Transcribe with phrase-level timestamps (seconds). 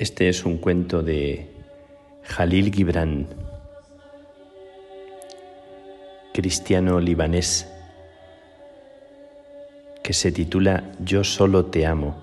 [0.00, 1.46] Este es un cuento de
[2.22, 3.26] Jalil Gibran,
[6.32, 7.70] cristiano libanés,
[10.02, 12.16] que se titula Yo solo te amo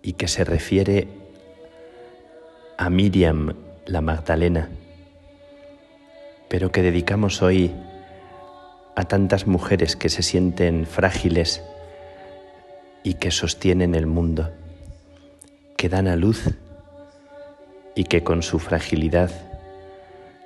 [0.00, 1.08] y que se refiere
[2.78, 3.52] a Miriam
[3.84, 4.70] la Magdalena,
[6.48, 7.70] pero que dedicamos hoy
[8.94, 11.62] a tantas mujeres que se sienten frágiles
[13.06, 14.50] y que sostienen el mundo,
[15.76, 16.42] que dan a luz
[17.94, 19.30] y que con su fragilidad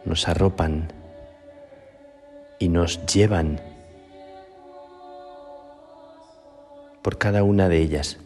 [0.05, 0.93] nos arropan
[2.59, 3.63] y nos llevan
[7.01, 8.19] por cada una de ellas,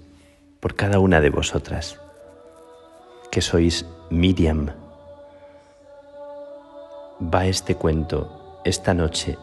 [0.59, 2.01] por cada una de vosotras,
[3.31, 4.71] que sois Miriam.
[7.23, 9.39] Va este cuento esta noche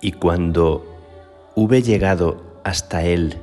[0.00, 0.84] Y cuando
[1.54, 3.38] hube llegado hasta él,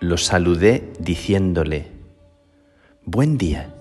[0.00, 1.90] lo saludé diciéndole,
[3.04, 3.72] Buen día.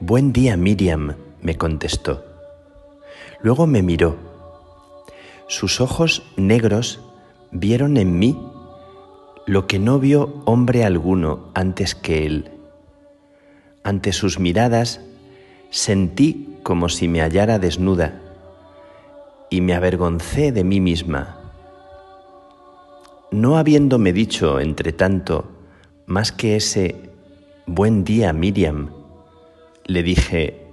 [0.00, 2.24] Buen día, Miriam, me contestó.
[3.40, 4.16] Luego me miró.
[5.46, 7.00] Sus ojos negros
[7.52, 8.36] vieron en mí
[9.46, 12.50] lo que no vio hombre alguno antes que él.
[13.82, 15.00] Ante sus miradas
[15.70, 18.20] sentí como si me hallara desnuda
[19.48, 21.38] y me avergoncé de mí misma.
[23.30, 25.50] No habiéndome dicho, entre tanto,
[26.04, 27.08] más que ese
[27.64, 28.90] buen día, Miriam,
[29.86, 30.66] le dije,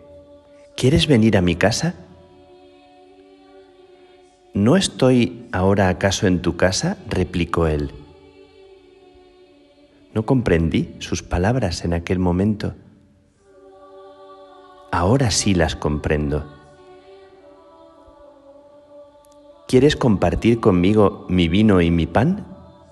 [0.75, 1.95] ¿quieres venir a mi casa?
[4.53, 6.97] ¿No estoy ahora acaso en tu casa?
[7.07, 7.93] replicó él.
[10.13, 12.75] No comprendí sus palabras en aquel momento
[15.05, 16.51] ahora sí las comprendo.
[19.67, 22.43] ¿Quieres compartir conmigo mi vino y mi pan?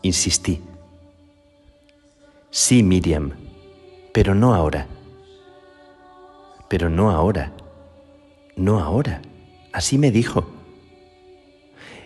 [0.03, 0.61] Insistí.
[2.51, 3.31] Sí, Miriam,
[4.13, 4.85] pero no ahora.
[6.67, 7.51] Pero no ahora.
[8.55, 9.23] No ahora.
[9.71, 10.45] Así me dijo.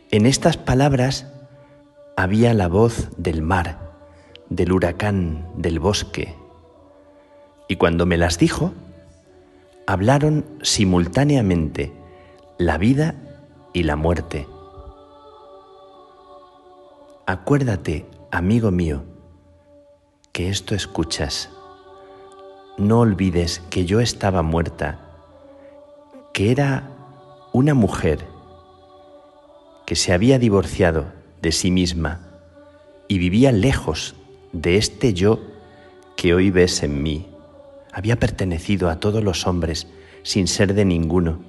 [0.10, 1.28] En estas palabras
[2.16, 3.78] había la voz del mar,
[4.50, 6.34] del huracán, del bosque.
[7.68, 8.72] Y cuando me las dijo,
[9.88, 11.94] hablaron simultáneamente
[12.58, 13.16] la vida
[13.72, 14.46] y la muerte.
[17.26, 19.06] Acuérdate, amigo mío,
[20.34, 21.50] que esto escuchas.
[22.78, 25.00] No olvides que yo estaba muerta,
[26.34, 26.92] que era
[27.54, 28.26] una mujer
[29.86, 31.06] que se había divorciado
[31.42, 32.20] de sí misma
[33.08, 34.16] y vivía lejos
[34.52, 35.40] de este yo
[36.18, 37.37] que hoy ves en mí
[37.98, 39.88] había pertenecido a todos los hombres
[40.22, 41.40] sin ser de ninguno.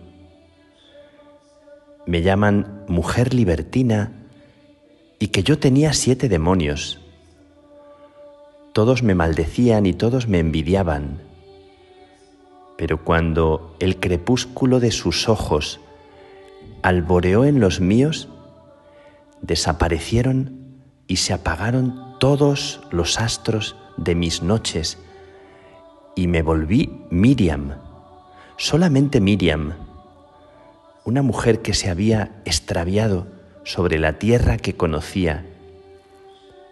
[2.06, 4.12] Me llaman mujer libertina
[5.18, 7.00] y que yo tenía siete demonios.
[8.72, 11.20] Todos me maldecían y todos me envidiaban.
[12.78, 15.80] Pero cuando el crepúsculo de sus ojos
[16.80, 18.26] alboreó en los míos,
[19.42, 24.96] desaparecieron y se apagaron todos los astros de mis noches
[26.18, 27.76] y me volví Miriam,
[28.56, 29.74] solamente Miriam,
[31.04, 33.28] una mujer que se había extraviado
[33.62, 35.46] sobre la tierra que conocía,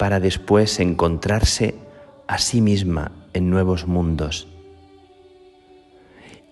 [0.00, 1.76] para después encontrarse
[2.26, 4.48] a sí misma en nuevos mundos.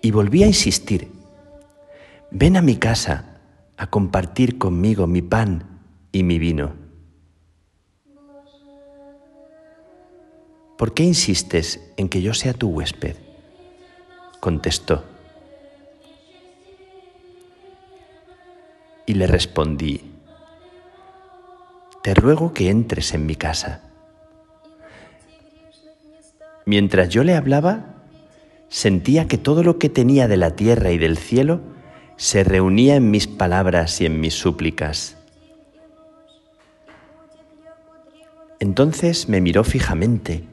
[0.01, 1.11] Y volví a insistir,
[2.31, 3.41] ven a mi casa
[3.77, 5.81] a compartir conmigo mi pan
[6.13, 6.84] y mi vino.
[10.77, 13.17] ¿Por qué insistes en que yo sea tu huésped?
[14.41, 15.05] Contestó.
[19.07, 20.01] Y le respondí,
[22.03, 23.83] te ruego que entres en mi casa.
[26.67, 27.97] Mientras yo le hablaba,
[28.69, 31.61] sentía que todo lo que tenía de la tierra y del cielo
[32.17, 35.19] se reunía en mis palabras y en mis súplicas.
[38.61, 40.45] Entonces me miró fijamente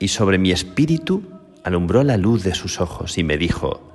[0.00, 1.22] y sobre mi espíritu
[1.62, 3.86] alumbró la luz de sus ojos y me dijo,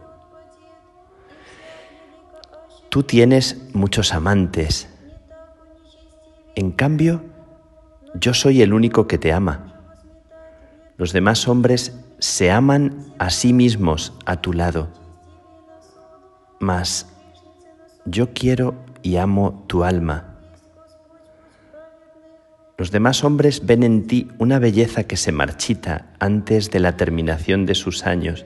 [2.90, 4.88] Tú tienes muchos amantes,
[6.56, 7.22] en cambio
[8.14, 9.74] yo soy el único que te ama.
[10.96, 14.88] Los demás hombres se aman a sí mismos a tu lado,
[16.62, 17.08] mas
[18.06, 20.35] yo quiero y amo tu alma.
[22.78, 27.66] Los demás hombres ven en ti una belleza que se marchita antes de la terminación
[27.66, 28.46] de sus años,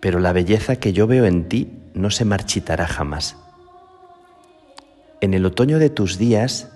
[0.00, 3.36] pero la belleza que yo veo en ti no se marchitará jamás.
[5.20, 6.70] En el otoño de tus días,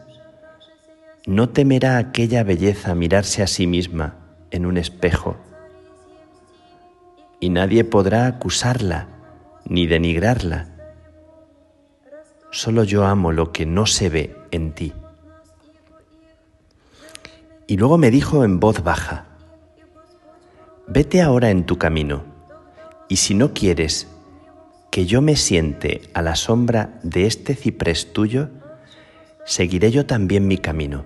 [1.27, 4.17] no temerá aquella belleza mirarse a sí misma
[4.51, 5.37] en un espejo,
[7.39, 9.09] y nadie podrá acusarla
[9.65, 10.69] ni denigrarla.
[12.51, 14.93] Solo yo amo lo que no se ve en ti.
[17.67, 19.27] Y luego me dijo en voz baja,
[20.87, 22.25] vete ahora en tu camino,
[23.09, 24.09] y si no quieres
[24.91, 28.51] que yo me siente a la sombra de este ciprés tuyo,
[29.47, 31.05] seguiré yo también mi camino.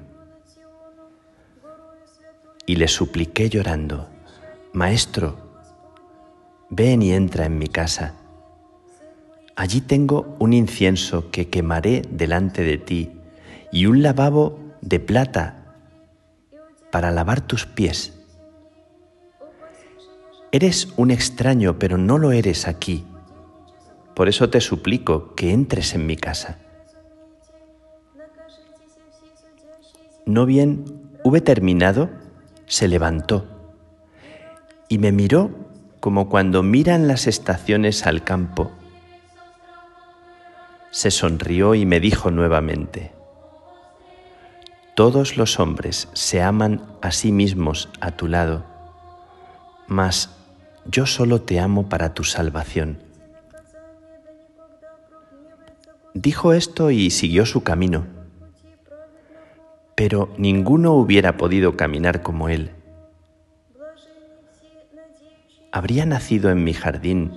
[2.67, 4.09] Y le supliqué llorando,
[4.73, 5.37] Maestro,
[6.69, 8.15] ven y entra en mi casa.
[9.55, 13.13] Allí tengo un incienso que quemaré delante de ti
[13.71, 15.66] y un lavabo de plata
[16.91, 18.13] para lavar tus pies.
[20.53, 23.05] Eres un extraño, pero no lo eres aquí.
[24.15, 26.59] Por eso te suplico que entres en mi casa.
[30.25, 30.85] No bien
[31.23, 32.11] hube terminado,
[32.67, 33.47] se levantó
[34.89, 35.51] y me miró
[36.01, 38.73] como cuando miran las estaciones al campo.
[40.91, 43.13] Se sonrió y me dijo nuevamente,
[44.97, 48.65] todos los hombres se aman a sí mismos a tu lado,
[49.87, 50.35] mas
[50.87, 52.97] yo solo te amo para tu salvación.
[56.15, 58.07] Dijo esto y siguió su camino,
[59.95, 62.71] pero ninguno hubiera podido caminar como él.
[65.73, 67.35] ¿Habría nacido en mi jardín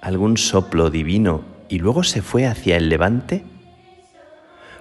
[0.00, 3.44] algún soplo divino y luego se fue hacia el levante?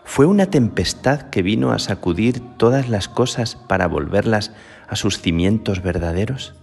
[0.09, 4.51] Fue una tempestad que vino a sacudir todas las cosas para volverlas
[4.87, 6.55] a sus cimientos verdaderos.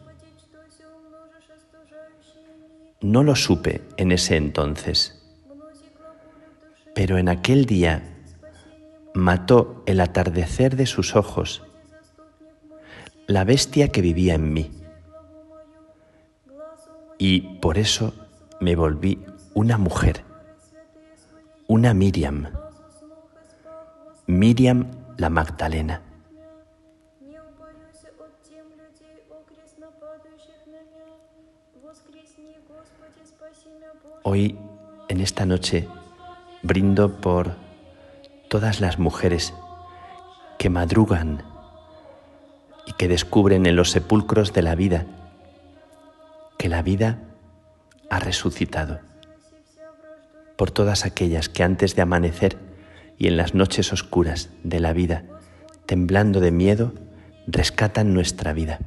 [3.00, 5.24] No lo supe en ese entonces,
[6.92, 8.16] pero en aquel día
[9.14, 11.62] mató el atardecer de sus ojos
[13.28, 14.72] la bestia que vivía en mí.
[17.16, 18.12] Y por eso
[18.60, 20.24] me volví una mujer,
[21.68, 22.65] una Miriam.
[24.28, 26.02] Miriam la Magdalena.
[34.24, 34.58] Hoy,
[35.08, 35.86] en esta noche,
[36.64, 37.54] brindo por
[38.48, 39.54] todas las mujeres
[40.58, 41.44] que madrugan
[42.84, 45.06] y que descubren en los sepulcros de la vida
[46.58, 47.20] que la vida
[48.10, 48.98] ha resucitado.
[50.56, 52.65] Por todas aquellas que antes de amanecer
[53.18, 55.24] y en las noches oscuras de la vida,
[55.86, 56.92] temblando de miedo,
[57.46, 58.80] rescatan nuestra vida.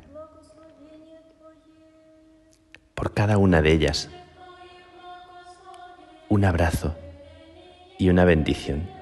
[2.93, 4.09] Por cada una de ellas,
[6.27, 6.95] un abrazo
[7.97, 8.98] y una bendición.